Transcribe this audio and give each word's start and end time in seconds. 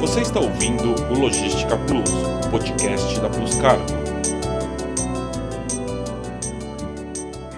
Você 0.00 0.20
está 0.20 0.40
ouvindo 0.40 0.94
o 1.10 1.18
Logística 1.18 1.74
Plus, 1.88 2.10
podcast 2.50 3.18
da 3.18 3.30
Plus 3.30 3.54
Cargo. 3.56 3.84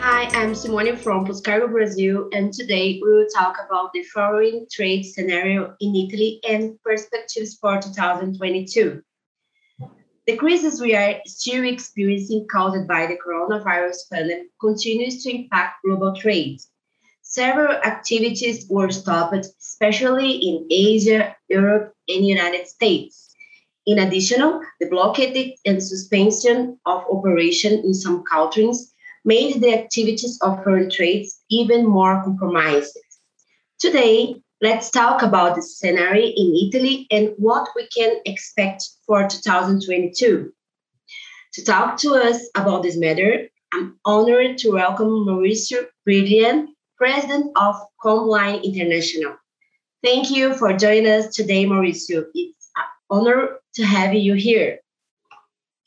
Hi, 0.00 0.28
I'm 0.34 0.54
Simone 0.54 0.96
from 0.96 1.24
Plus 1.24 1.40
Cargo 1.40 1.66
Brazil, 1.66 2.30
and 2.32 2.52
today 2.52 3.00
we 3.02 3.10
will 3.10 3.26
talk 3.34 3.58
about 3.58 3.90
the 3.92 4.04
foreign 4.04 4.66
trade 4.70 5.04
scenario 5.04 5.74
in 5.80 5.96
Italy 5.96 6.40
and 6.48 6.78
perspectives 6.84 7.56
for 7.60 7.80
2022. 7.80 9.02
The 10.28 10.36
crisis 10.36 10.80
we 10.80 10.94
are 10.94 11.20
still 11.26 11.64
experiencing 11.64 12.46
caused 12.48 12.86
by 12.86 13.06
the 13.06 13.18
coronavirus 13.18 14.08
pandemic 14.12 14.46
continues 14.60 15.24
to 15.24 15.34
impact 15.34 15.82
global 15.84 16.14
trade. 16.14 16.60
Several 17.30 17.76
activities 17.84 18.66
were 18.70 18.90
stopped, 18.90 19.46
especially 19.60 20.32
in 20.32 20.66
Asia, 20.70 21.36
Europe, 21.50 21.92
and 22.08 22.26
United 22.26 22.66
States. 22.66 23.28
In 23.84 23.98
addition, 23.98 24.62
the 24.80 24.88
blockade 24.88 25.54
and 25.66 25.82
suspension 25.82 26.80
of 26.86 27.04
operation 27.12 27.84
in 27.84 27.92
some 27.92 28.24
countries 28.24 28.94
made 29.26 29.60
the 29.60 29.74
activities 29.74 30.38
of 30.40 30.64
foreign 30.64 30.88
trades 30.88 31.38
even 31.50 31.86
more 31.86 32.22
compromised. 32.24 32.98
Today, 33.78 34.36
let's 34.62 34.90
talk 34.90 35.20
about 35.20 35.54
the 35.54 35.60
scenario 35.60 36.28
in 36.28 36.68
Italy 36.68 37.06
and 37.10 37.34
what 37.36 37.68
we 37.76 37.86
can 37.88 38.16
expect 38.24 38.88
for 39.06 39.28
2022. 39.28 40.50
To 41.52 41.64
talk 41.64 41.98
to 41.98 42.14
us 42.14 42.48
about 42.54 42.84
this 42.84 42.96
matter, 42.96 43.48
I'm 43.74 43.98
honored 44.06 44.56
to 44.58 44.72
welcome 44.72 45.26
Mauricio 45.26 45.84
Brilliant, 46.06 46.70
President 46.98 47.52
of 47.56 47.76
Combline 48.02 48.60
International. 48.64 49.36
Thank 50.02 50.30
you 50.30 50.54
for 50.54 50.76
joining 50.76 51.06
us 51.06 51.34
today, 51.34 51.64
Mauricio. 51.64 52.24
It's 52.34 52.70
an 52.76 52.84
honor 53.08 53.58
to 53.74 53.84
have 53.84 54.14
you 54.14 54.34
here. 54.34 54.78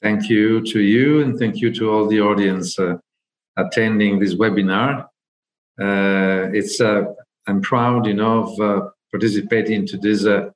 Thank 0.02 0.30
you 0.30 0.62
to 0.72 0.80
you, 0.80 1.22
and 1.22 1.38
thank 1.38 1.58
you 1.58 1.72
to 1.76 1.92
all 1.92 2.08
the 2.08 2.22
audience 2.22 2.80
uh, 2.80 2.96
attending 3.58 4.20
this 4.20 4.34
webinar. 4.36 5.04
Uh, 5.80 6.50
it's 6.54 6.82
uh, 6.82 7.04
I'm 7.48 7.62
proud, 7.62 8.06
you 8.06 8.14
know, 8.14 8.44
of 8.44 8.60
uh, 8.60 8.90
participating 9.12 9.86
to 9.88 9.98
this 9.98 10.26
uh, 10.26 10.50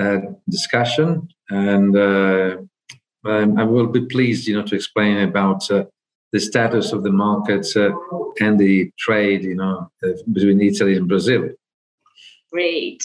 uh, 0.00 0.18
discussion, 0.48 1.28
and 1.48 1.96
I 1.98 3.64
will 3.64 3.86
be 3.86 4.04
pleased, 4.06 4.48
you 4.48 4.56
know, 4.56 4.66
to 4.66 4.74
explain 4.74 5.18
about 5.18 5.68
the 6.32 6.40
status 6.40 6.92
of 6.92 7.02
the 7.02 7.12
markets 7.12 7.76
uh, 7.76 7.90
and 8.40 8.58
the 8.58 8.90
trade, 8.98 9.44
you 9.44 9.54
know, 9.54 9.90
uh, 10.02 10.08
between 10.32 10.60
Italy 10.60 10.96
and 10.96 11.06
Brazil. 11.06 11.50
Great. 12.50 13.04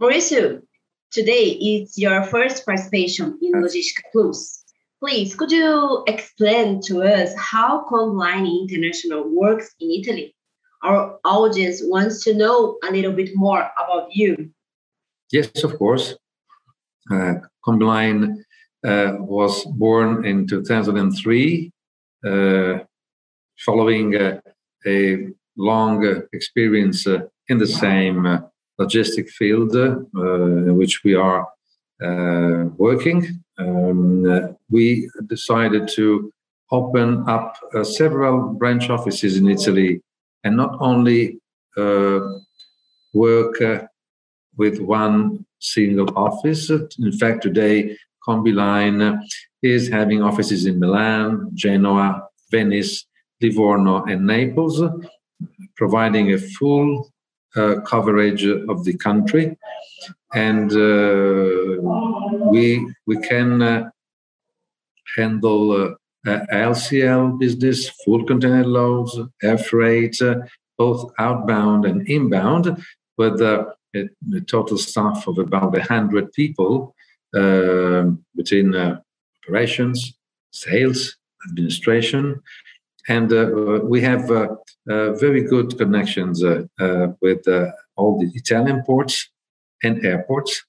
Mauricio, 0.00 0.62
today 1.10 1.44
is 1.44 1.98
your 1.98 2.22
first 2.24 2.64
participation 2.64 3.38
in 3.42 3.52
Logistica 3.52 4.02
Plus. 4.12 4.64
Please, 5.00 5.34
could 5.34 5.50
you 5.50 6.04
explain 6.06 6.82
to 6.82 7.02
us 7.02 7.32
how 7.38 7.84
Combline 7.88 8.46
International 8.46 9.24
works 9.26 9.74
in 9.80 9.90
Italy? 9.90 10.34
Our 10.82 11.18
audience 11.24 11.80
wants 11.82 12.22
to 12.24 12.34
know 12.34 12.78
a 12.86 12.92
little 12.92 13.12
bit 13.12 13.30
more 13.34 13.70
about 13.82 14.14
you. 14.14 14.50
Yes, 15.32 15.64
of 15.64 15.78
course. 15.78 16.16
Uh, 17.10 17.34
Combline 17.64 18.44
uh, 18.84 19.12
was 19.18 19.64
born 19.64 20.26
in 20.26 20.46
2003 20.46 21.66
uh, 21.66 21.79
Uh, 22.24 22.80
following 23.64 24.14
uh, 24.14 24.38
a 24.86 25.28
long 25.56 26.06
uh, 26.06 26.20
experience 26.34 27.06
in 27.48 27.58
the 27.58 27.66
same 27.66 28.26
uh, 28.26 28.40
logistic 28.78 29.28
field 29.30 29.74
uh, 29.74 30.00
in 30.16 30.76
which 30.76 31.02
we 31.04 31.14
are 31.14 31.46
working, 32.78 33.26
um, 33.58 34.56
we 34.70 35.10
decided 35.26 35.86
to 35.88 36.32
open 36.70 37.28
up 37.28 37.56
several 37.82 38.54
branch 38.54 38.88
offices 38.88 39.36
in 39.36 39.48
Italy 39.48 40.00
and 40.44 40.56
not 40.56 40.76
only 40.80 41.38
work 43.12 43.56
with 44.56 44.78
one 44.78 45.44
single 45.58 46.08
office. 46.16 46.70
In 46.70 47.12
fact, 47.12 47.42
today 47.42 47.96
Combiline 48.26 49.20
is 49.62 49.88
having 49.88 50.22
offices 50.22 50.66
in 50.66 50.78
Milan, 50.78 51.50
Genoa, 51.54 52.28
Venice, 52.50 53.06
Livorno, 53.40 54.04
and 54.04 54.26
Naples, 54.26 54.82
providing 55.76 56.32
a 56.32 56.38
full 56.38 57.10
uh, 57.56 57.80
coverage 57.84 58.44
of 58.44 58.84
the 58.84 58.96
country. 58.96 59.56
And 60.34 60.70
uh, 60.72 61.80
we, 62.50 62.92
we 63.06 63.16
can 63.18 63.62
uh, 63.62 63.90
handle 65.16 65.96
uh, 66.26 66.38
LCL 66.52 67.38
business, 67.38 67.88
full 68.04 68.24
container 68.24 68.64
loads, 68.64 69.18
air 69.42 69.58
freight, 69.58 70.20
uh, 70.22 70.36
both 70.78 71.10
outbound 71.18 71.84
and 71.84 72.08
inbound, 72.08 72.82
with 73.18 73.40
a, 73.40 73.74
a 73.94 74.40
total 74.46 74.78
staff 74.78 75.26
of 75.26 75.38
about 75.38 75.72
100 75.72 76.32
people 76.32 76.94
between 77.32 78.74
uh, 78.74 79.00
operations, 79.42 80.14
sales, 80.52 81.16
administration, 81.48 82.40
and 83.08 83.32
uh, 83.32 83.80
we 83.82 84.00
have 84.02 84.30
uh, 84.30 84.48
very 84.86 85.42
good 85.42 85.76
connections 85.78 86.42
with 86.42 87.42
all 87.96 88.18
the 88.20 88.30
Italian 88.34 88.82
ports 88.84 89.28
and 89.82 90.04
airports 90.04 90.64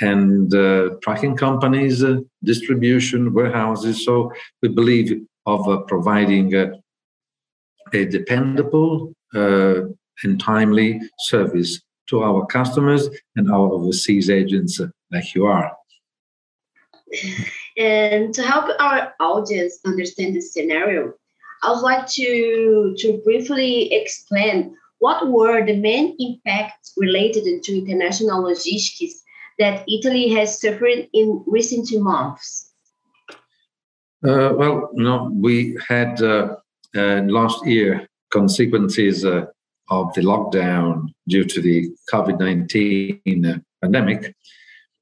and 0.00 0.54
uh, 0.54 0.90
trucking 1.02 1.36
companies, 1.36 2.04
uh, 2.04 2.18
distribution, 2.44 3.34
warehouses. 3.34 4.04
So 4.04 4.32
we 4.62 4.68
believe 4.68 5.26
of 5.46 5.68
uh, 5.68 5.78
providing 5.82 6.54
a 6.54 8.04
dependable 8.04 9.12
and 9.32 10.40
timely 10.40 11.00
service 11.20 11.80
to 12.08 12.22
our 12.22 12.46
customers 12.46 13.08
and 13.36 13.50
our 13.50 13.72
overseas 13.72 14.30
agents 14.30 14.80
like 15.12 15.34
you 15.34 15.46
are. 15.46 15.72
And 17.78 18.34
to 18.34 18.42
help 18.42 18.68
our 18.80 19.14
audience 19.20 19.78
understand 19.86 20.34
the 20.34 20.40
scenario, 20.40 21.12
I 21.62 21.70
would 21.70 21.80
like 21.80 22.08
to, 22.08 22.94
to 22.98 23.20
briefly 23.24 23.92
explain 23.92 24.76
what 24.98 25.28
were 25.28 25.64
the 25.64 25.76
main 25.76 26.16
impacts 26.18 26.92
related 26.96 27.62
to 27.62 27.78
international 27.78 28.42
logistics 28.42 29.22
that 29.60 29.84
Italy 29.88 30.28
has 30.30 30.60
suffered 30.60 31.08
in 31.12 31.44
recent 31.46 31.88
months. 31.92 32.72
Uh, 34.26 34.52
well, 34.56 34.90
know, 35.04 35.30
we 35.32 35.78
had 35.88 36.20
uh, 36.20 36.56
uh, 36.96 37.22
last 37.26 37.64
year 37.64 38.08
consequences 38.30 39.24
uh, 39.24 39.46
of 39.90 40.12
the 40.14 40.22
lockdown 40.22 41.06
due 41.28 41.44
to 41.44 41.62
the 41.62 41.88
COVID 42.12 42.40
19 42.40 43.62
pandemic 43.80 44.34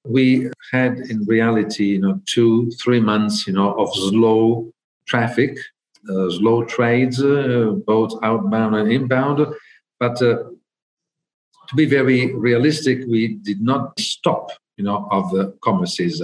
we 0.08 0.50
had 0.72 0.98
in 1.10 1.24
reality, 1.24 1.84
you 1.84 2.00
know, 2.00 2.20
two, 2.26 2.70
three 2.82 3.00
months, 3.00 3.46
you 3.46 3.52
know, 3.52 3.72
of 3.74 3.94
slow 3.94 4.72
traffic, 5.06 5.56
uh, 6.08 6.30
slow 6.30 6.64
trades, 6.64 7.22
uh, 7.22 7.74
both 7.86 8.12
outbound 8.22 8.76
and 8.76 8.90
inbound. 8.90 9.46
But 9.98 10.20
uh, 10.22 10.44
to 11.68 11.74
be 11.74 11.86
very 11.86 12.34
realistic, 12.34 13.00
we 13.08 13.34
did 13.34 13.60
not 13.60 13.98
stop, 13.98 14.50
you 14.76 14.84
know, 14.84 15.08
of 15.10 15.30
the 15.30 15.56
commerces. 15.64 16.22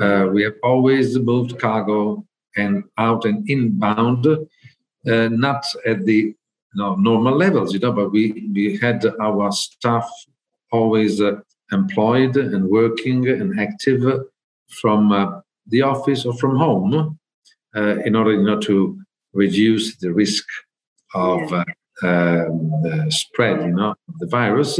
Uh, 0.00 0.28
we 0.32 0.42
have 0.42 0.54
always 0.62 1.18
moved 1.18 1.58
cargo 1.58 2.24
and 2.56 2.84
out 2.98 3.24
and 3.24 3.48
inbound, 3.48 4.26
uh, 4.26 5.28
not 5.28 5.64
at 5.86 6.04
the 6.04 6.34
you 6.76 6.82
know, 6.82 6.94
normal 6.96 7.34
levels, 7.34 7.72
you 7.72 7.78
know, 7.78 7.92
but 7.92 8.10
we, 8.10 8.50
we 8.54 8.76
had 8.76 9.04
our 9.20 9.50
staff 9.52 10.08
always 10.70 11.20
uh, 11.20 11.40
employed 11.72 12.36
and 12.36 12.68
working 12.68 13.28
and 13.28 13.58
active 13.58 14.02
from 14.68 15.12
uh, 15.12 15.40
the 15.68 15.82
office 15.82 16.24
or 16.24 16.34
from 16.34 16.56
home 16.56 17.18
uh, 17.74 17.98
in 18.00 18.14
order 18.14 18.32
you 18.32 18.42
know, 18.42 18.58
to 18.60 18.98
reduce 19.32 19.96
the 19.96 20.12
risk 20.12 20.44
of 21.14 21.52
uh, 21.52 21.64
um, 22.02 22.70
the 22.82 23.06
spread 23.10 23.64
you 23.64 23.72
know, 23.72 23.94
the 24.18 24.26
virus. 24.26 24.78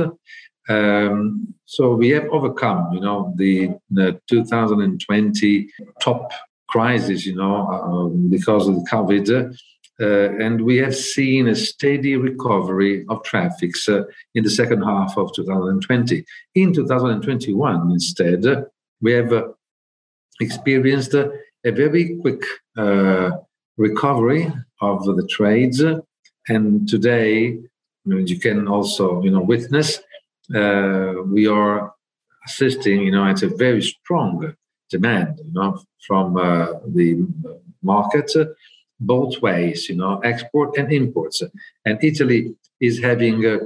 Um, 0.69 1.55
so 1.65 1.95
we 1.95 2.11
have 2.11 2.29
overcome, 2.31 2.93
you 2.93 3.01
know, 3.01 3.33
the, 3.37 3.71
the 3.91 4.21
2020 4.29 5.69
top 6.01 6.33
crisis, 6.69 7.25
you 7.25 7.37
know, 7.37 7.69
um, 7.69 8.29
because 8.29 8.69
of 8.69 8.75
the 8.75 8.89
COVID, 8.91 9.57
and 9.99 10.61
we 10.63 10.77
have 10.77 10.95
seen 10.95 11.49
a 11.49 11.55
steady 11.55 12.17
recovery 12.17 13.05
of 13.09 13.23
traffics 13.23 13.89
uh, 13.89 14.03
in 14.35 14.45
the 14.45 14.51
second 14.51 14.83
half 14.83 15.17
of 15.17 15.33
2020. 15.35 16.25
In 16.55 16.73
2021, 16.73 17.91
instead, 17.91 18.45
we 19.01 19.13
have 19.13 19.33
uh, 19.33 19.49
experienced 20.41 21.15
a 21.15 21.31
very 21.65 22.17
quick 22.21 22.43
recovery 23.77 24.53
of 24.81 25.05
the 25.05 25.27
trades. 25.31 25.83
And 26.49 26.89
today, 26.89 27.59
you 28.05 28.39
can 28.39 28.69
also, 28.69 29.23
you 29.23 29.31
know, 29.31 29.41
witness 29.41 30.01
uh, 30.55 31.15
we 31.27 31.47
are 31.47 31.93
assisting, 32.47 33.03
you 33.03 33.11
know, 33.11 33.27
it's 33.27 33.43
a 33.43 33.49
very 33.49 33.83
strong 33.83 34.55
demand, 34.91 35.41
you 35.45 35.53
know, 35.53 35.81
from 36.07 36.37
uh, 36.37 36.67
the 36.87 37.27
market, 37.83 38.31
uh, 38.37 38.45
both 38.99 39.41
ways, 39.43 39.89
you 39.89 39.97
know, 39.97 40.19
export 40.21 40.77
and 40.79 40.93
imports. 40.93 41.43
And 41.85 42.03
Italy 42.03 42.55
is 42.81 43.01
having 43.01 43.45
uh, 43.45 43.59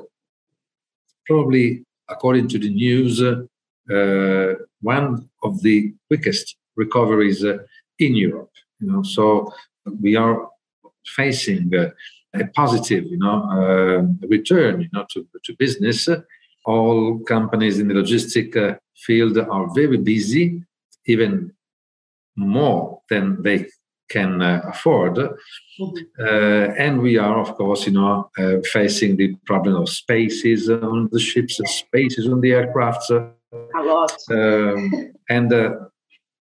probably, 1.27 1.85
according 2.09 2.49
to 2.49 2.59
the 2.59 2.71
news, 2.71 3.23
uh, 3.23 4.55
one 4.83 5.29
of 5.43 5.63
the 5.63 5.95
quickest 6.09 6.57
recoveries 6.77 7.45
uh, 7.45 7.59
in 7.99 8.15
Europe. 8.17 8.51
You 8.81 8.93
know, 8.93 9.03
so 9.03 9.53
we 10.01 10.17
are 10.17 10.49
facing 11.07 11.75
uh, 11.75 11.91
a 12.35 12.47
positive, 12.49 13.05
you 13.07 13.19
know, 13.19 14.07
return, 14.29 14.83
you 14.83 14.89
know, 14.93 15.05
to, 15.11 15.27
to 15.45 15.57
business 15.59 16.09
all 16.65 17.19
companies 17.21 17.79
in 17.79 17.89
the 17.89 17.95
logistic 17.95 18.57
uh, 18.57 18.77
field 18.95 19.39
are 19.39 19.73
very 19.75 19.97
busy, 19.97 20.63
even 21.07 21.53
more 22.37 23.01
than 23.09 23.43
they 23.43 23.67
can 24.11 24.43
uh, 24.43 24.61
afford. 24.65 25.19
Uh, 25.19 26.25
and 26.85 27.01
we 27.01 27.17
are, 27.17 27.39
of 27.39 27.55
course, 27.55 27.87
you 27.87 27.93
know, 27.93 28.31
uh, 28.39 28.57
facing 28.73 29.17
the 29.17 29.35
problem 29.47 29.75
of 29.77 29.89
spaces 29.89 30.69
on 30.69 31.09
the 31.13 31.21
ships, 31.21 31.59
spaces 31.65 32.29
on 32.29 32.41
the 32.43 32.51
aircrafts. 32.51 33.09
A 33.11 33.83
lot. 33.83 34.13
Um, 34.31 35.13
and 35.29 35.53
uh, 35.53 35.71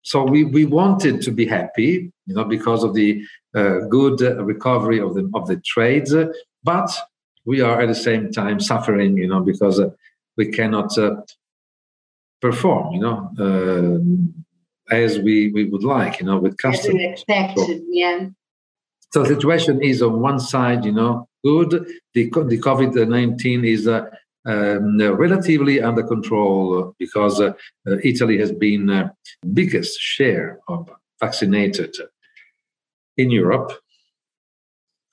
so 0.02 0.24
we, 0.24 0.44
we 0.44 0.64
wanted 0.64 1.22
to 1.22 1.30
be 1.30 1.46
happy, 1.46 2.10
you 2.26 2.34
know, 2.34 2.44
because 2.44 2.82
of 2.82 2.94
the 2.94 3.22
uh, 3.54 3.80
good 3.88 4.20
recovery 4.20 5.00
of 5.00 5.14
the 5.14 5.30
of 5.34 5.46
the 5.46 5.56
trades, 5.72 6.14
but 6.64 6.90
we 7.44 7.60
are 7.60 7.80
at 7.80 7.88
the 7.88 7.94
same 7.94 8.30
time 8.30 8.60
suffering, 8.60 9.16
you 9.16 9.26
know, 9.26 9.40
because 9.40 9.80
we 10.36 10.46
cannot 10.50 10.96
uh, 10.98 11.16
perform, 12.40 12.94
you 12.94 13.00
know, 13.00 13.30
uh, 13.38 13.98
as 14.90 15.18
we, 15.18 15.50
we 15.52 15.64
would 15.64 15.84
like, 15.84 16.20
you 16.20 16.26
know, 16.26 16.38
with 16.38 16.56
customers. 16.56 17.02
As 17.02 17.12
expected, 17.12 17.78
so, 17.78 17.84
yeah. 17.90 18.28
So 19.12 19.22
the 19.22 19.34
situation 19.34 19.82
is 19.82 20.02
on 20.02 20.20
one 20.20 20.38
side, 20.38 20.84
you 20.84 20.92
know, 20.92 21.28
good. 21.44 21.70
The, 22.14 22.24
the 22.24 22.58
COVID 22.58 23.08
19 23.08 23.64
is 23.64 23.88
uh, 23.88 24.06
um, 24.44 24.98
relatively 24.98 25.80
under 25.80 26.02
control 26.02 26.94
because 26.98 27.40
uh, 27.40 27.52
uh, 27.86 27.96
Italy 28.02 28.38
has 28.38 28.52
been 28.52 28.90
uh, 28.90 29.10
biggest 29.52 29.98
share 30.00 30.58
of 30.68 30.90
vaccinated 31.20 31.94
in 33.16 33.30
Europe, 33.30 33.72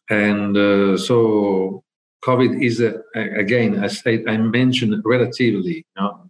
and 0.10 0.56
uh, 0.56 0.98
so 0.98 1.84
COVID 2.24 2.64
is, 2.64 2.82
uh, 2.82 2.94
again, 3.16 3.84
as 3.84 4.02
I, 4.06 4.24
I, 4.28 4.38
mentioned, 4.38 5.02
relatively, 5.06 5.78
you, 5.78 5.84
know, 5.96 6.30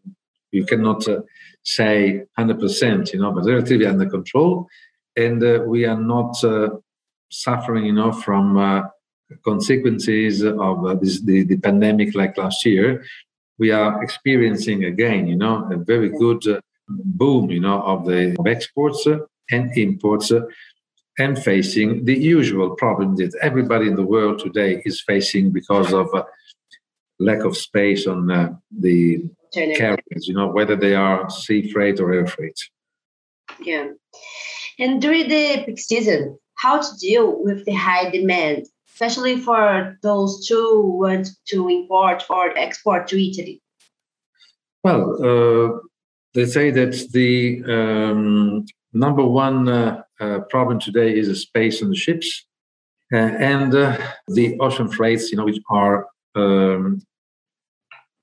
you 0.56 0.66
cannot 0.66 1.08
uh, 1.08 1.22
say 1.64 2.24
100%, 2.38 3.14
you 3.14 3.20
know, 3.20 3.32
but 3.32 3.46
relatively 3.46 3.86
under 3.86 4.10
control. 4.10 4.68
And 5.16 5.44
uh, 5.44 5.64
we 5.66 5.86
are 5.86 6.00
not 6.00 6.44
uh, 6.44 6.70
suffering, 7.30 7.86
you 7.86 7.94
know, 7.94 8.12
from 8.12 8.58
uh, 8.58 8.84
consequences 9.44 10.44
of 10.44 10.86
uh, 10.86 10.96
this, 10.96 11.22
the, 11.22 11.44
the 11.44 11.58
pandemic 11.58 12.16
like 12.16 12.38
last 12.38 12.66
year. 12.66 13.04
We 13.58 13.72
are 13.72 14.04
experiencing 14.04 14.84
again, 14.84 15.28
you 15.28 15.38
know, 15.38 15.70
a 15.72 15.78
very 15.78 16.10
good 16.10 16.44
boom, 16.88 17.50
you 17.50 17.62
know, 17.62 17.82
of 17.82 18.06
the 18.06 18.36
of 18.38 18.48
exports 18.48 19.08
and 19.52 19.78
imports 19.78 20.32
and 21.18 21.42
facing 21.42 22.06
the 22.06 22.18
usual 22.18 22.76
problem 22.76 23.16
that 23.16 23.34
everybody 23.42 23.88
in 23.88 23.96
the 23.96 24.04
world 24.04 24.40
today 24.40 24.82
is 24.86 25.02
facing 25.02 25.52
because 25.52 25.94
of 25.94 26.14
uh, 26.14 26.24
lack 27.20 27.44
of 27.46 27.56
space 27.56 28.08
on 28.08 28.30
uh, 28.30 28.54
the 28.80 29.24
carriers, 29.56 30.28
you 30.28 30.34
know, 30.34 30.48
whether 30.48 30.76
they 30.76 30.96
are 30.96 31.30
sea 31.30 31.72
freight 31.72 32.00
or 32.00 32.14
air 32.14 32.28
freight. 32.28 32.60
Yeah. 33.62 33.88
And 34.80 35.02
during 35.02 35.30
the 35.30 35.64
peak 35.66 35.80
season, 35.80 36.38
how 36.56 36.82
to 36.82 36.98
deal 37.00 37.44
with 37.44 37.66
the 37.66 37.74
high 37.74 38.10
demand, 38.10 38.66
especially 38.90 39.40
for 39.40 39.98
those 40.02 40.46
who 40.48 41.00
want 41.00 41.30
to 41.48 41.70
import 41.70 42.24
or 42.30 42.58
export 42.58 43.08
to 43.08 43.16
Italy? 43.22 43.62
Well, 44.84 45.04
uh, 45.24 45.80
they 46.34 46.46
say 46.46 46.70
that 46.72 46.94
the 47.12 47.64
um, 47.68 48.66
number 48.94 49.26
one 49.26 49.68
uh, 49.68 50.02
uh, 50.20 50.40
problem 50.50 50.80
today 50.80 51.18
is 51.18 51.28
the 51.28 51.36
space 51.36 51.82
on 51.82 51.90
the 51.90 51.96
ships 51.96 52.46
uh, 53.14 53.18
and 53.18 53.74
uh, 53.74 53.98
the 54.28 54.60
ocean 54.60 54.90
freights, 54.90 55.32
you 55.32 55.38
know, 55.38 55.46
which 55.46 55.62
are 55.70 56.08
um, 56.36 57.02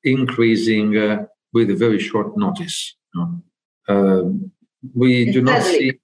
increasing 0.05 0.97
uh, 0.97 1.25
with 1.53 1.71
a 1.71 1.77
very 1.77 1.99
short 1.99 2.37
notice. 2.37 2.97
You 3.15 3.21
know. 3.21 3.43
Um, 3.89 4.53
we 4.95 5.31
do 5.31 5.43
not 5.43 5.63
see. 5.63 5.99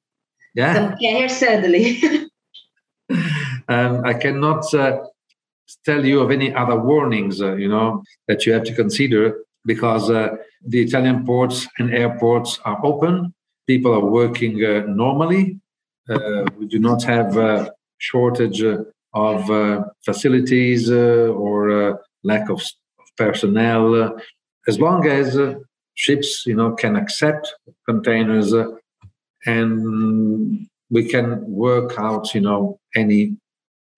Yeah. 0.54 0.94
Here 0.98 1.28
suddenly. 1.28 2.00
um, 3.68 4.04
I 4.04 4.14
cannot 4.14 4.72
uh, 4.74 5.04
tell 5.84 6.04
you 6.04 6.20
of 6.20 6.30
any 6.30 6.54
other 6.54 6.78
warnings, 6.78 7.40
uh, 7.40 7.54
you 7.54 7.68
know, 7.68 8.02
that 8.26 8.46
you 8.46 8.52
have 8.52 8.64
to 8.64 8.74
consider 8.74 9.38
because 9.64 10.08
the 10.08 10.80
Italian 10.80 11.24
ports 11.26 11.66
and 11.78 11.92
airports 11.92 12.58
are 12.64 12.80
open. 12.84 13.34
People 13.66 13.92
are 13.92 14.04
working 14.04 14.58
normally 14.96 15.60
uh, 16.08 16.44
we 16.58 16.66
do 16.66 16.78
not 16.78 17.02
have 17.02 17.36
a 17.36 17.70
shortage 17.98 18.62
of 18.62 19.50
uh, 19.50 19.84
facilities 20.04 20.90
uh, 20.90 21.28
or 21.34 22.00
lack 22.24 22.48
of 22.48 22.62
personnel. 23.18 24.16
As 24.66 24.78
long 24.78 25.06
as 25.06 25.38
ships, 25.94 26.44
you 26.46 26.54
know, 26.54 26.72
can 26.72 26.96
accept 26.96 27.52
containers 27.86 28.54
and 29.44 30.68
we 30.90 31.08
can 31.08 31.44
work 31.46 31.94
out, 31.98 32.34
you 32.34 32.40
know, 32.40 32.78
any 32.94 33.36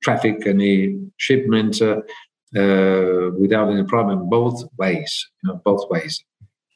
traffic, 0.02 0.46
any 0.46 0.98
shipment 1.18 1.80
uh, 1.82 2.00
uh, 2.56 3.30
without 3.38 3.70
any 3.70 3.84
problem, 3.84 4.28
both 4.28 4.64
ways, 4.78 5.28
you 5.42 5.48
know, 5.48 5.60
both 5.64 5.88
ways. 5.90 6.24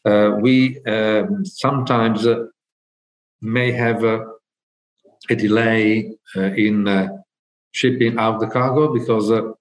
Uh, 0.04 0.36
we 0.40 0.78
um, 0.84 1.44
sometimes 1.44 2.26
may 3.40 3.72
have 3.72 4.04
a 4.04 4.26
delay 5.28 6.12
uh, 6.36 6.52
in 6.52 6.86
uh, 6.86 7.08
shipping 7.72 8.18
out 8.18 8.40
the 8.40 8.46
cargo 8.46 8.92
because 8.92 9.30
uh, 9.30 9.52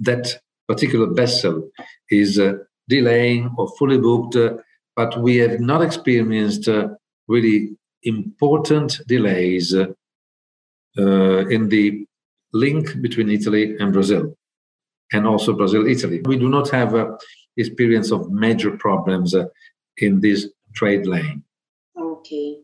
that 0.00 0.40
particular 0.68 1.06
vessel 1.12 1.68
is 2.10 2.38
uh, 2.38 2.54
delaying 2.88 3.50
or 3.56 3.68
fully 3.78 3.98
booked, 3.98 4.36
uh, 4.36 4.54
but 4.94 5.20
we 5.20 5.36
have 5.36 5.60
not 5.60 5.82
experienced 5.82 6.68
uh, 6.68 6.88
really 7.26 7.76
important 8.02 9.00
delays 9.06 9.72
in 9.72 11.68
the 11.68 12.06
link 12.52 13.00
between 13.00 13.30
Italy 13.30 13.76
and 13.78 13.92
Brazil, 13.92 14.34
and 15.12 15.26
also 15.26 15.52
Brazil 15.52 15.86
Italy. 15.86 16.20
We 16.24 16.36
do 16.38 16.48
not 16.48 16.70
have 16.70 16.94
uh, 16.94 17.16
experience 17.56 18.10
of 18.10 18.30
major 18.30 18.70
problems 18.76 19.34
uh, 19.34 19.46
in 19.98 20.20
this 20.20 20.48
trade 20.74 21.06
lane. 21.06 21.42
Okay. 22.00 22.58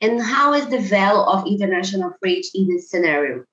And 0.00 0.20
how 0.20 0.52
is 0.54 0.66
the 0.68 0.80
value 0.80 1.20
of 1.20 1.46
international 1.46 2.12
freight 2.20 2.46
in 2.54 2.68
this 2.68 2.90
scenario? 2.90 3.44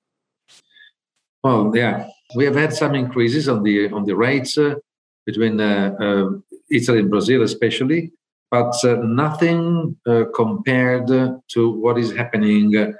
Well, 1.43 1.71
yeah, 1.75 2.07
we 2.35 2.45
have 2.45 2.55
had 2.55 2.73
some 2.73 2.95
increases 2.95 3.47
on 3.47 3.63
the 3.63 3.89
on 3.91 4.05
the 4.05 4.15
rates 4.15 4.57
uh, 4.57 4.75
between 5.25 5.59
uh, 5.59 5.95
uh, 5.99 6.29
Italy 6.69 6.99
and 6.99 7.09
Brazil, 7.09 7.43
especially, 7.43 8.11
but 8.49 8.73
uh, 8.83 8.95
nothing 9.03 9.97
uh, 10.07 10.25
compared 10.33 11.07
to 11.07 11.69
what 11.69 11.97
is 11.97 12.15
happening 12.15 12.75
uh, 12.75 12.91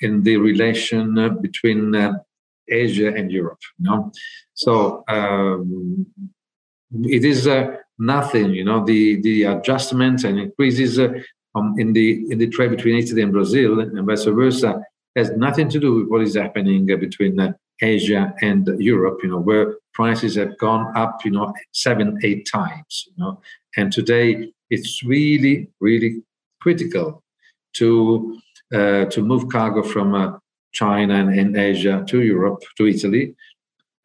in 0.00 0.22
the 0.22 0.36
relation 0.36 1.38
between 1.40 1.94
Asia 2.68 3.12
and 3.14 3.30
Europe. 3.30 3.60
You 3.78 3.84
know? 3.86 4.12
So 4.54 5.04
um, 5.08 6.06
it 7.04 7.24
is 7.24 7.48
nothing. 7.98 8.50
You 8.50 8.64
know, 8.64 8.84
the 8.84 9.20
the 9.22 9.44
adjustments 9.44 10.24
and 10.24 10.38
increases 10.38 10.98
um, 11.54 11.74
in 11.78 11.92
the 11.92 12.30
in 12.30 12.38
the 12.38 12.48
trade 12.48 12.70
between 12.70 12.96
Italy 12.96 13.22
and 13.22 13.32
Brazil 13.32 13.80
and 13.80 14.06
vice 14.06 14.24
versa 14.24 14.80
has 15.16 15.30
nothing 15.32 15.68
to 15.68 15.78
do 15.78 15.94
with 15.94 16.08
what 16.08 16.22
is 16.22 16.34
happening 16.34 16.90
uh, 16.90 16.96
between 16.96 17.38
uh, 17.38 17.52
Asia 17.82 18.34
and 18.40 18.68
Europe. 18.78 19.20
You 19.22 19.30
know, 19.30 19.40
where 19.40 19.76
prices 19.92 20.34
have 20.36 20.58
gone 20.58 20.96
up, 20.96 21.24
you 21.24 21.30
know, 21.30 21.52
seven, 21.72 22.18
eight 22.22 22.48
times. 22.50 23.04
You 23.08 23.24
know, 23.24 23.40
and 23.76 23.92
today 23.92 24.52
it's 24.70 25.02
really, 25.02 25.68
really 25.80 26.22
critical 26.60 27.22
to 27.74 28.38
uh, 28.74 29.04
to 29.06 29.22
move 29.22 29.48
cargo 29.48 29.82
from 29.82 30.14
uh, 30.14 30.38
China 30.72 31.14
and, 31.14 31.38
and, 31.38 31.56
Asia 31.56 32.04
to 32.08 32.22
Europe 32.22 32.62
to 32.76 32.86
Italy, 32.86 33.34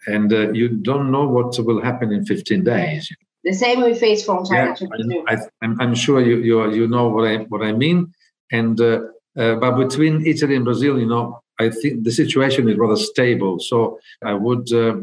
and 0.06 0.32
uh, 0.32 0.52
you 0.52 0.70
don't 0.70 1.12
know 1.12 1.28
what 1.28 1.58
will 1.66 1.82
happen 1.82 2.12
in 2.12 2.26
15 2.26 2.64
days. 2.64 3.10
The 3.44 3.54
same 3.54 3.82
we 3.82 3.96
face 3.96 4.26
from 4.26 4.46
China 4.46 4.76
yeah, 4.80 5.36
I, 5.62 5.84
am 5.84 5.96
sure 5.96 6.20
you, 6.22 6.38
you 6.38 6.72
you 6.72 6.88
know 6.88 7.08
what 7.08 7.26
I 7.28 7.38
what 7.52 7.64
I 7.64 7.72
mean. 7.72 8.14
And 8.52 8.80
uh, 8.82 9.00
uh, 9.38 9.56
but 9.56 9.78
between 9.78 10.26
Italy 10.26 10.56
and 10.56 10.66
Brazil, 10.66 11.00
you 11.00 11.06
know, 11.06 11.42
I 11.60 11.70
think 11.70 12.04
the 12.04 12.12
situation 12.12 12.70
is 12.70 12.78
rather 12.78 12.96
stable. 12.96 13.60
So 13.60 14.00
I 14.24 14.34
would 14.34 14.72
uh, 14.72 14.96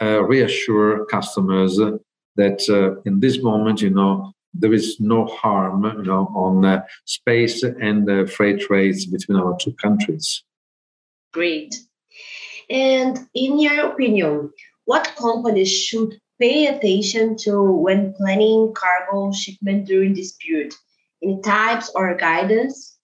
uh 0.00 0.22
reassure 0.24 1.04
customers 1.06 1.78
that 2.36 2.60
uh, 2.68 3.00
in 3.04 3.20
this 3.20 3.42
moment, 3.42 3.82
you 3.82 3.90
know, 3.90 4.32
there 4.54 4.72
is 4.72 4.98
no 4.98 5.26
harm 5.26 5.84
you 5.84 6.02
know, 6.02 6.32
on 6.34 6.64
uh, 6.64 6.82
space 7.04 7.62
and 7.62 8.10
uh, 8.10 8.26
freight 8.26 8.68
rates 8.70 9.06
between 9.06 9.38
our 9.38 9.56
two 9.60 9.72
countries. 9.74 10.42
Great. 11.32 11.76
And 12.68 13.18
in 13.34 13.60
your 13.60 13.92
opinion, 13.92 14.50
what 14.84 15.14
companies 15.16 15.72
should 15.72 16.18
pay 16.40 16.66
attention 16.66 17.36
to 17.36 17.62
when 17.62 18.14
planning 18.14 18.72
cargo 18.74 19.32
shipment 19.32 19.86
during 19.86 20.14
this 20.14 20.32
period? 20.32 20.74
Any 21.22 21.40
types 21.42 21.90
or 21.94 22.14
guidance? 22.16 22.96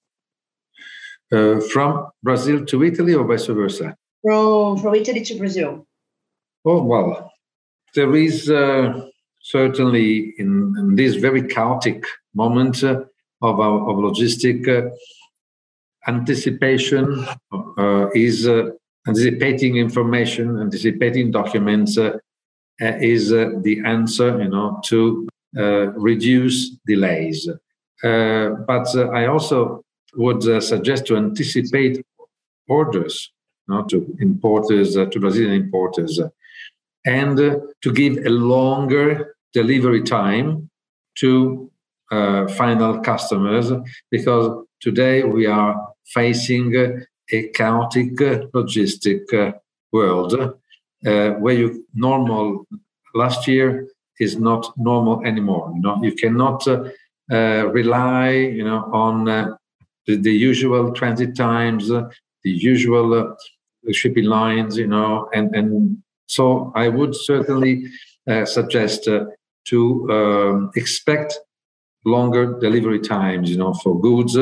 Uh, 1.33 1.61
from 1.73 2.07
Brazil 2.23 2.65
to 2.65 2.85
Italy 2.85 3.13
or 3.13 3.27
vice 3.27 3.47
versa? 3.47 3.97
From, 4.23 4.79
from 4.79 4.95
Italy 4.95 5.25
to 5.25 5.37
Brazil. 5.37 5.85
Oh, 6.65 6.85
well, 6.85 7.33
there 7.97 8.15
is 8.15 8.49
uh, 8.49 9.09
certainly 9.41 10.35
in, 10.39 10.75
in, 10.79 10.97
this 10.97 11.17
very 11.17 11.43
chaotic 11.47 12.05
moment 12.35 12.83
uh, 12.85 13.05
of, 13.43 13.61
our, 13.61 13.91
of 13.91 13.97
logistic 13.97 14.69
uh, 14.69 14.91
anticipation 16.09 17.27
uh, 17.79 18.09
is 18.15 18.47
uh, 18.47 18.71
anticipating 19.07 19.77
information, 19.77 20.61
anticipating 20.61 21.31
documents 21.31 21.97
uh, 21.99 22.19
is 22.79 23.31
the 23.31 23.83
answer, 23.85 24.43
you 24.43 24.49
know, 24.49 24.81
to 24.85 25.27
reduce 25.97 26.77
delays. 26.87 27.49
but 28.03 28.87
I 28.97 29.27
also 29.27 29.83
would 30.17 30.43
suggest 30.63 31.07
to 31.07 31.17
anticipate 31.17 32.05
orders, 32.69 33.33
know, 33.69 33.85
to 33.85 34.17
importers, 34.21 34.95
to 34.95 35.21
Brazilian 35.21 35.53
importers, 35.53 36.21
and 37.05 37.37
to 37.37 37.93
give 37.93 38.19
a 38.27 38.31
longer 38.31 39.37
delivery 39.53 40.03
time 40.03 40.69
to 41.19 41.71
uh, 42.11 42.47
final 42.49 43.01
customers 43.01 43.73
because 44.11 44.65
today 44.81 45.25
we 45.25 45.47
are 45.47 45.89
facing 46.05 46.75
a 47.33 47.49
chaotic 47.49 48.15
logistic 48.55 49.23
uh, 49.35 49.53
world 49.93 50.35
uh, 50.35 51.31
where 51.43 51.55
you 51.55 51.85
normal 51.95 52.67
last 53.15 53.49
year 53.49 53.89
is 54.21 54.39
not 54.39 54.73
normal 54.77 55.25
anymore. 55.25 55.73
You 55.75 55.81
know 55.81 56.03
you 56.03 56.13
cannot 56.13 56.67
uh, 56.69 56.85
uh, 57.31 57.67
rely 57.73 58.31
you 58.31 58.65
know 58.65 58.81
on 58.93 59.57
the, 60.07 60.17
the, 60.17 60.33
usual 60.33 60.93
transit 60.93 61.37
times 61.37 61.89
the 61.89 62.11
usual 62.45 63.37
shipping 63.93 64.25
lines 64.25 64.77
you 64.77 64.87
know 64.87 65.29
and 65.35 65.55
and 65.55 65.99
so 66.27 66.73
i 66.75 66.89
would 66.89 67.15
certainly 67.15 67.85
suggest 68.45 69.09
to 69.67 70.11
um, 70.11 70.71
expect 70.77 71.39
longer 72.07 72.59
delivery 72.59 73.01
times, 73.01 73.51
you 73.51 73.59
know, 73.59 73.75
for 73.75 74.01
goods, 74.01 74.39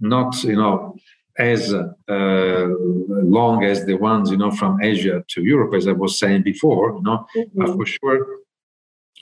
not, 0.00 0.44
you 0.44 0.56
know, 0.56 0.94
as 1.38 1.72
uh, 1.72 1.84
long 2.08 3.64
as 3.64 3.86
the 3.86 3.94
ones, 3.94 4.30
you 4.30 4.36
know, 4.36 4.50
from 4.50 4.80
Asia 4.82 5.24
to 5.28 5.42
Europe, 5.42 5.74
as 5.74 5.88
I 5.88 5.92
was 5.92 6.18
saying 6.18 6.42
before, 6.42 6.92
you 6.92 7.02
know, 7.02 7.26
mm-hmm. 7.34 7.74
for 7.74 7.86
sure, 7.86 8.26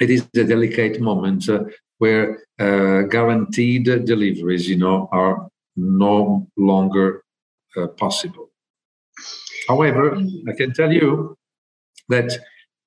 it 0.00 0.10
is 0.10 0.28
a 0.34 0.44
delicate 0.44 1.00
moment 1.00 1.49
uh, 1.49 1.64
where 2.00 2.25
uh, 2.59 3.02
guaranteed 3.14 3.85
deliveries, 3.85 4.69
you 4.69 4.76
know, 4.76 5.09
are 5.12 5.49
no 5.76 6.47
longer 6.57 7.23
uh, 7.76 7.87
possible. 7.88 8.49
However, 9.69 10.16
I 10.49 10.52
can 10.57 10.73
tell 10.73 10.92
you 10.92 11.37
that 12.09 12.30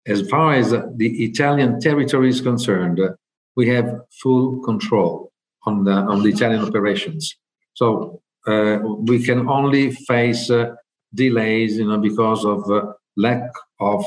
as 0.08 0.28
far 0.30 0.54
as 0.54 0.72
the 0.72 1.10
Italian 1.30 1.80
territory 1.80 2.30
is 2.30 2.42
concerned, 2.42 3.00
we 3.56 3.70
have 3.70 3.88
full 4.22 4.60
control 4.64 5.32
on 5.68 5.84
the 5.84 5.94
on 6.12 6.24
the 6.24 6.30
Italian 6.30 6.62
operations. 6.70 7.38
So 7.76 8.20
uh, 8.48 8.80
we 9.10 9.24
can 9.24 9.48
only 9.48 9.92
face 9.92 10.50
uh, 10.50 10.74
delays, 11.14 11.78
you 11.78 11.88
know, 11.88 12.00
because 12.00 12.44
of 12.46 12.60
uh, 12.70 12.94
lack 13.16 13.44
of 13.80 14.04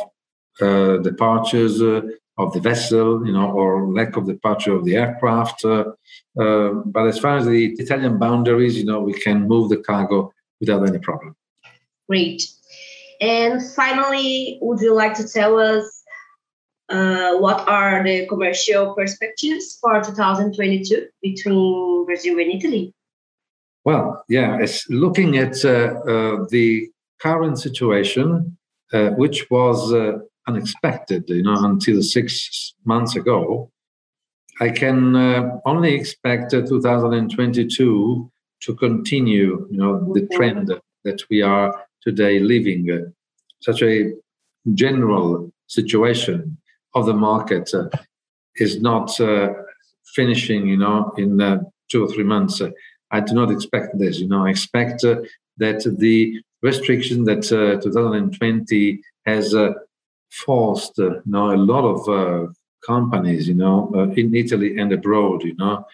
uh, 0.61 0.97
departures 0.99 1.81
uh, 1.81 2.01
of 2.38 2.52
the 2.52 2.61
vessel, 2.61 3.26
you 3.26 3.33
know, 3.33 3.50
or 3.50 3.88
lack 3.93 4.16
of 4.16 4.26
departure 4.26 4.75
of 4.75 4.85
the 4.85 4.97
aircraft. 4.97 5.64
Uh, 5.64 5.85
but 6.35 7.07
as 7.07 7.19
far 7.19 7.38
as 7.38 7.47
the 7.47 7.75
Italian 7.78 8.19
boundaries, 8.19 8.76
you 8.76 8.85
know, 8.85 9.00
we 9.00 9.14
can 9.14 9.49
move 9.49 9.71
the 9.71 9.78
cargo 9.78 10.33
without 10.61 10.87
any 10.87 10.99
problem. 10.99 11.35
Great. 12.09 12.43
And 13.21 13.62
finally, 13.75 14.59
would 14.61 14.81
you 14.81 14.95
like 14.95 15.14
to 15.14 15.26
tell 15.26 15.59
us 15.59 16.02
uh, 16.88 17.37
what 17.38 17.69
are 17.69 18.05
the 18.05 18.26
commercial 18.26 18.95
perspectives 18.95 19.78
for 19.81 20.02
2022 20.02 21.09
between 21.23 22.05
Brazil 22.05 22.38
and 22.38 22.52
Italy? 22.52 22.95
Well, 23.85 24.25
yeah, 24.28 24.59
it's 24.61 24.88
looking 24.88 25.37
at 25.38 25.64
uh, 25.64 25.69
uh, 25.69 26.47
the 26.50 26.88
current 27.21 27.59
situation, 27.59 28.57
uh, 28.93 29.11
which 29.11 29.50
was 29.50 29.93
uh, 29.93 30.19
unexpected, 30.47 31.25
you 31.29 31.43
know, 31.43 31.57
until 31.65 32.03
six 32.03 32.75
months 32.85 33.17
ago, 33.17 33.71
I 34.61 34.71
can 34.71 35.15
uh, 35.15 35.59
only 35.67 35.95
expect 35.95 36.53
2022 36.53 38.31
to 38.62 38.75
continue, 38.75 39.69
you 39.71 39.79
know, 39.79 40.12
the 40.15 40.26
trend 40.35 40.73
that 41.05 41.23
we 41.31 41.43
are 41.43 41.87
today 42.03 42.38
living. 42.41 43.12
such 43.61 43.83
a 43.83 44.12
general 44.75 45.53
situation 45.67 46.57
of 46.95 47.07
the 47.07 47.15
market 47.15 47.73
uh, 47.75 47.88
is 48.57 48.81
not 48.81 49.21
uh, 49.21 49.49
finishing, 50.15 50.67
you 50.67 50.76
know, 50.76 51.12
in 51.19 51.41
uh, 51.41 51.59
two 51.91 52.05
or 52.05 52.09
three 52.09 52.25
months. 52.25 52.62
I 53.11 53.21
do 53.21 53.35
not 53.35 53.50
expect 53.50 53.99
this. 53.99 54.19
You 54.19 54.29
know, 54.29 54.47
I 54.47 54.50
expect 54.50 55.03
that 55.03 55.97
the 55.99 56.43
restriction 56.62 57.25
that 57.25 57.43
2020 57.43 59.00
has 59.26 59.55
forced, 60.30 60.99
you 60.99 61.23
know, 61.26 61.52
a 61.52 61.56
lot 61.56 61.85
of 61.85 62.54
companies, 62.85 63.49
you 63.49 63.54
know, 63.54 64.12
in 64.16 64.35
Italy 64.35 64.78
and 64.78 64.92
abroad, 64.92 65.42
you 65.42 65.56
know, 65.56 65.85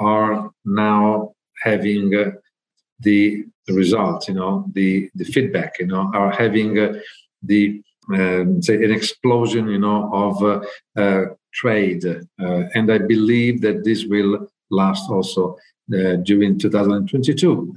are 0.00 0.50
now 0.64 1.32
having 1.62 2.10
the, 2.10 3.44
the 3.66 3.72
results, 3.72 4.28
you 4.28 4.34
know, 4.34 4.66
the, 4.72 5.10
the 5.14 5.24
feedback, 5.24 5.78
you 5.78 5.86
know, 5.86 6.10
are 6.14 6.30
having 6.30 6.78
uh, 6.78 6.94
the 7.42 7.82
um, 8.12 8.62
say 8.62 8.74
an 8.74 8.92
explosion, 8.92 9.68
you 9.68 9.78
know, 9.78 10.10
of 10.12 10.42
uh, 10.42 11.00
uh, 11.00 11.24
trade, 11.54 12.04
uh, 12.04 12.62
and 12.74 12.92
I 12.92 12.98
believe 12.98 13.62
that 13.62 13.84
this 13.84 14.04
will 14.04 14.46
last 14.70 15.08
also 15.10 15.56
during 15.88 16.58
2022. 16.58 17.74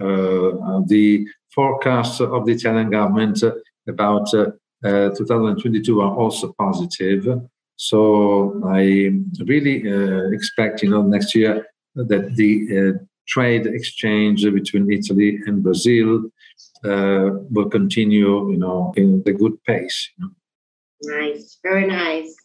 the 0.88 1.26
forecasts 1.54 2.20
of 2.20 2.46
the 2.46 2.54
Italian 2.54 2.90
government 2.90 3.42
about 3.88 4.28
2022 4.84 6.02
are 6.02 6.16
also 6.16 6.54
positive. 6.60 7.28
So 7.78 8.62
I 8.66 9.12
really 9.46 9.92
uh, 9.92 10.30
expect, 10.32 10.82
you 10.84 10.90
know, 10.90 11.04
next 11.04 11.36
year 11.36 11.68
that 11.96 12.36
the 12.36 12.52
uh, 12.78 13.04
trade 13.28 13.68
exchange 13.68 14.44
between 14.44 14.92
Italy 14.92 15.40
and 15.46 15.64
Brazil 15.64 16.24
uh, 16.84 17.30
will 17.50 17.70
continue, 17.70 18.52
you 18.52 18.58
know, 18.58 18.94
in 18.96 19.24
the 19.24 19.34
good 19.34 19.62
pace. 19.64 20.10
You 20.18 20.26
know? 20.26 20.32
Nice, 21.20 21.60
very 21.64 21.86
nice. 21.86 22.36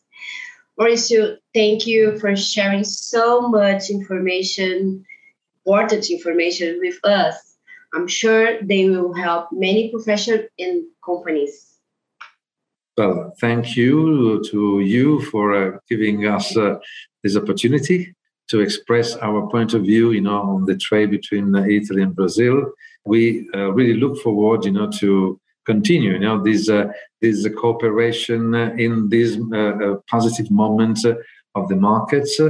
Mauricio, 0.79 1.37
thank 1.55 1.87
you 1.87 2.19
for 2.19 2.35
sharing 2.35 2.85
so 2.85 3.49
much 3.49 3.91
information, 3.91 5.05
important 5.65 6.11
information 6.11 6.79
with 6.81 6.99
us. 7.05 7.57
I'm 7.95 8.09
sure 8.09 8.62
they 8.62 8.89
will 8.89 9.12
help 9.12 9.49
many 9.53 9.91
professionals 9.91 10.47
and 10.59 10.85
companies. 11.05 11.72
Well, 12.96 13.34
thank 13.40 13.76
you 13.76 14.42
to 14.50 14.80
you 14.80 15.22
for 15.30 15.54
uh, 15.54 15.78
giving 15.88 16.26
us 16.26 16.56
uh, 16.56 16.76
this 17.22 17.37
opportunity 17.37 18.14
to 18.49 18.61
express 18.61 19.16
our 19.16 19.49
point 19.49 19.72
of 19.72 19.82
view, 19.82 20.11
you 20.12 20.20
know, 20.20 20.42
on 20.42 20.66
the 20.66 20.76
trade 20.76 21.11
between 21.11 21.54
uh, 21.54 21.64
Italy 21.64 22.02
and 22.02 22.14
Brazil 22.14 22.72
we 23.04 23.49
uh, 23.54 23.72
really 23.72 23.94
look 23.94 24.18
forward, 24.20 24.64
you 24.64 24.72
know, 24.72 24.90
to 24.99 25.40
continue, 25.66 26.12
you 26.12 26.18
know, 26.18 26.42
this 26.42 26.68
uh, 26.68 26.92
this 27.20 27.46
cooperation 27.58 28.54
in 28.54 29.08
these 29.08 29.38
uh, 29.52 29.96
positive 30.08 30.50
moments 30.50 31.04
of 31.04 31.68
the 31.68 31.76
markets. 31.76 32.40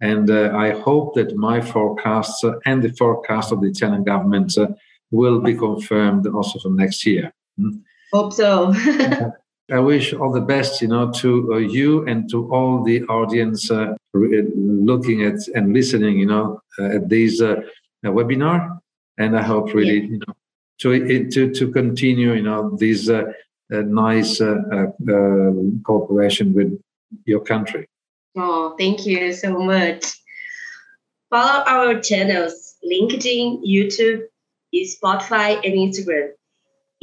And 0.00 0.30
I 0.30 0.78
hope 0.80 1.14
that 1.14 1.36
my 1.36 1.60
forecasts 1.60 2.44
and 2.66 2.82
the 2.82 2.92
forecast 2.92 3.52
of 3.52 3.62
the 3.62 3.68
Italian 3.68 4.04
government 4.04 4.52
will 5.10 5.40
be 5.40 5.54
confirmed 5.54 6.26
also 6.26 6.58
for 6.58 6.70
next 6.70 7.06
year. 7.06 7.32
Hmm? 7.58 7.78
Hope 8.12 8.32
so. 8.32 8.74
I 9.70 9.80
wish 9.80 10.14
all 10.14 10.32
the 10.32 10.40
best, 10.40 10.80
you 10.80 10.88
know, 10.88 11.10
to 11.10 11.54
uh, 11.54 11.56
you 11.56 12.06
and 12.06 12.30
to 12.30 12.48
all 12.52 12.84
the 12.84 13.02
audience 13.04 13.70
uh, 13.70 13.94
looking 14.14 15.24
at 15.24 15.34
and 15.54 15.72
listening, 15.72 16.18
you 16.18 16.26
know, 16.26 16.60
uh, 16.78 16.96
at 16.96 17.08
this 17.08 17.40
webinar 18.04 18.78
and 19.18 19.36
I 19.36 19.42
hope 19.42 19.72
really 19.74 20.00
yeah. 20.00 20.10
you 20.10 20.18
know 20.18 20.34
to 20.80 21.28
to 21.30 21.52
to 21.52 21.72
continue 21.72 22.34
you 22.34 22.42
know 22.42 22.76
this 22.76 23.08
uh, 23.08 23.24
uh, 23.72 23.82
nice 23.82 24.40
uh, 24.40 24.56
uh, 24.72 25.12
uh, 25.12 25.52
cooperation 25.84 26.52
with 26.54 26.78
your 27.24 27.40
country. 27.40 27.88
Oh, 28.36 28.74
thank 28.78 29.06
you 29.06 29.32
so 29.32 29.58
much. 29.58 30.04
Follow 31.30 31.64
our 31.66 32.00
channels 32.00 32.76
LinkedIn, 32.84 33.62
YouTube, 33.66 34.22
Spotify, 34.74 35.56
and 35.64 35.74
Instagram. 35.74 36.30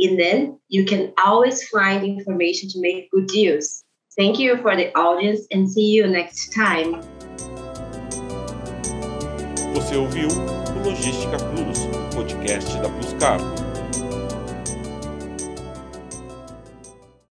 And 0.03 0.19
then 0.19 0.59
you 0.67 0.83
can 0.83 1.13
always 1.23 1.67
find 1.69 2.03
information 2.03 2.69
to 2.69 2.81
make 2.81 3.09
good 3.11 3.27
deals. 3.27 3.83
Thank 4.17 4.37
you 4.37 4.57
for 4.57 4.75
the 4.75 4.91
audience 4.97 5.47
and 5.49 5.71
see 5.71 5.91
you 5.91 6.07
next 6.07 6.53
time. 6.53 6.99
Você 9.73 9.95
ouviu 9.95 10.27
o 10.27 10.89
Logística 10.89 11.37
Plus, 11.37 11.79
podcast 12.13 12.77
da 12.81 12.89
Plus 12.89 13.13
Cargo. 13.13 13.62